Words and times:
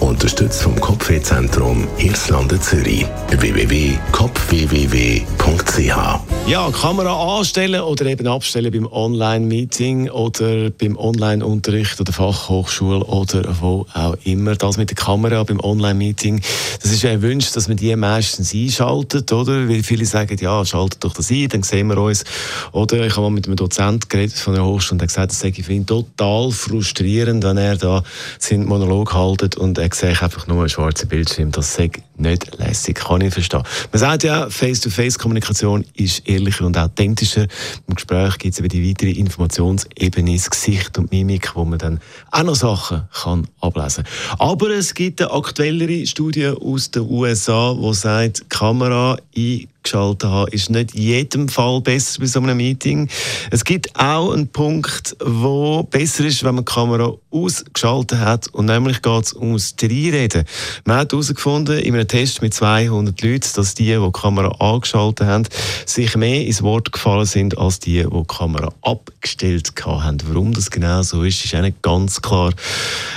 Unterstützt 0.00 0.62
vom 0.62 0.80
Kopfwehzentrum 0.80 1.86
Irlande 1.98 2.58
Zürich. 2.58 3.04
www.kopfwww.ch 3.28 6.20
Ja, 6.46 6.70
Kamera 6.70 7.38
anstellen 7.38 7.82
oder 7.82 8.06
eben 8.06 8.26
abstellen 8.26 8.72
beim 8.72 8.90
Online-Meeting 8.90 10.08
oder 10.08 10.70
beim 10.70 10.96
Online-Unterricht 10.96 12.00
oder 12.00 12.14
Fachhochschule 12.14 13.04
oder 13.04 13.54
wo 13.60 13.84
auch 13.92 14.16
immer. 14.24 14.56
Das 14.56 14.78
mit 14.78 14.88
der 14.88 14.96
Kamera 14.96 15.44
beim 15.44 15.60
Online-Meeting, 15.60 16.40
das 16.82 16.92
ist 16.92 17.04
ein 17.04 17.22
Wunsch, 17.22 17.52
dass 17.52 17.68
man 17.68 17.76
die 17.76 17.94
meistens 17.94 18.54
einschaltet, 18.54 19.30
oder? 19.32 19.68
Weil 19.68 19.82
viele 19.82 20.06
sagen, 20.06 20.38
ja, 20.40 20.64
schaltet 20.64 21.04
doch 21.04 21.12
das 21.12 21.30
ein, 21.30 21.50
dann 21.50 21.62
sehen 21.62 21.88
wir 21.88 21.98
uns. 21.98 22.24
Oder 22.72 23.06
ich 23.06 23.12
habe 23.12 23.20
mal 23.22 23.30
mit 23.30 23.46
einem 23.46 23.56
Dozent 23.56 24.08
geredet 24.08 24.38
von 24.38 24.54
der 24.54 24.64
Hochschule 24.64 24.92
und 24.92 25.00
der 25.00 25.08
gesagt, 25.08 25.32
das 25.32 25.40
sei 25.40 25.52
für 25.52 25.74
ihn 25.74 25.84
total 25.84 26.52
frustrierend, 26.52 27.44
wenn 27.44 27.58
er 27.58 27.76
da 27.76 28.02
seinen 28.38 28.64
Monolog 28.64 29.12
haltet 29.12 29.56
und 29.56 29.76
er 29.76 29.89
sehe 29.94 30.10
einfach 30.10 30.46
nur 30.46 30.60
einen 30.60 30.68
schwarzen 30.68 31.08
Bildschirm. 31.08 31.50
Das 31.50 31.74
sei 31.74 31.90
nicht 32.16 32.58
lässig, 32.58 32.96
kann 32.96 33.20
ich 33.20 33.32
verstehen. 33.32 33.62
Man 33.92 33.98
sagt 33.98 34.24
ja, 34.24 34.50
Face-to-Face-Kommunikation 34.50 35.84
ist 35.94 36.28
ehrlicher 36.28 36.66
und 36.66 36.76
authentischer. 36.76 37.46
Im 37.86 37.94
Gespräch 37.94 38.38
gibt 38.38 38.54
es 38.54 38.60
eben 38.60 38.68
die 38.68 38.88
weitere 38.88 39.10
Informationsebene, 39.10 40.34
das 40.34 40.50
Gesicht 40.50 40.98
und 40.98 41.10
Mimik, 41.10 41.54
wo 41.54 41.64
man 41.64 41.78
dann 41.78 42.00
auch 42.30 42.42
noch 42.42 42.54
Sachen 42.54 43.08
kann 43.12 43.48
ablesen 43.60 44.04
kann. 44.04 44.38
Aber 44.38 44.70
es 44.70 44.94
gibt 44.94 45.20
eine 45.22 45.32
aktuellere 45.32 46.06
Studie 46.06 46.48
aus 46.48 46.90
den 46.90 47.02
USA, 47.02 47.74
die 47.74 47.94
sagt, 47.94 48.50
Kamera 48.50 49.16
in 49.32 49.68
geschaltet 49.82 50.28
habe, 50.28 50.50
ist 50.50 50.70
nicht 50.70 50.94
in 50.94 51.02
jedem 51.02 51.48
Fall 51.48 51.80
besser 51.80 52.20
bei 52.20 52.26
so 52.26 52.40
einem 52.40 52.56
Meeting. 52.56 53.08
Es 53.50 53.64
gibt 53.64 53.98
auch 53.98 54.32
einen 54.32 54.48
Punkt, 54.48 55.16
wo 55.24 55.82
besser 55.82 56.24
ist, 56.24 56.44
wenn 56.44 56.54
man 56.54 56.64
die 56.64 56.72
Kamera 56.72 57.14
ausgeschaltet 57.30 58.18
hat 58.18 58.48
und 58.48 58.66
nämlich 58.66 59.02
geht 59.02 59.24
es 59.24 59.34
ums 59.34 59.74
Reinreden. 59.80 60.44
Man 60.84 60.98
hat 60.98 61.12
herausgefunden, 61.12 61.78
in 61.78 61.94
einem 61.94 62.08
Test 62.08 62.42
mit 62.42 62.54
200 62.54 63.20
Leuten, 63.22 63.48
dass 63.54 63.74
die, 63.74 63.84
die 63.84 63.98
die 63.98 64.12
Kamera 64.12 64.48
angeschaltet 64.58 65.26
haben, 65.26 65.44
sich 65.86 66.16
mehr 66.16 66.46
ins 66.46 66.62
Wort 66.62 66.92
gefallen 66.92 67.26
sind, 67.26 67.58
als 67.58 67.80
die, 67.80 68.02
die 68.02 68.10
die 68.10 68.24
Kamera 68.26 68.72
abgestellt 68.82 69.72
haben. 69.84 70.18
Warum 70.26 70.52
das 70.52 70.70
genau 70.70 71.02
so 71.02 71.22
ist, 71.22 71.44
ist 71.44 71.54
auch 71.54 71.62
nicht 71.62 71.82
ganz 71.82 72.20
klar 72.20 72.52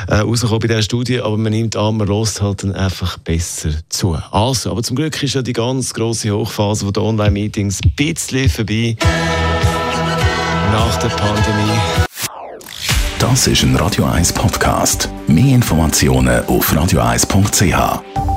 äh, 0.07 0.23
bei 0.23 0.67
dieser 0.67 0.81
Studie, 0.81 1.19
aber 1.19 1.37
man 1.37 1.51
nimmt 1.51 1.75
an, 1.75 1.97
man 1.97 2.07
lässt 2.07 2.41
halt 2.41 2.63
dann 2.63 2.73
einfach 2.73 3.17
besser 3.17 3.71
zu. 3.89 4.17
Also, 4.31 4.71
aber 4.71 4.83
zum 4.83 4.95
Glück 4.95 5.21
ist 5.21 5.33
ja 5.33 5.41
die 5.41 5.53
ganz 5.53 5.93
grosse 5.93 6.33
Hochphase 6.53 6.91
der 6.91 7.03
Online-Meetings 7.03 7.79
ein 7.83 7.91
bisschen 7.95 8.47
vorbei 8.47 8.95
nach 10.71 10.95
der 10.97 11.07
Pandemie. 11.09 11.79
Das 13.17 13.47
ist 13.47 13.63
ein 13.63 13.75
Radio 13.75 14.05
1 14.05 14.33
Podcast. 14.33 15.09
Mehr 15.27 15.55
Informationen 15.55 16.45
auf 16.45 16.71
radio1.ch. 16.71 18.32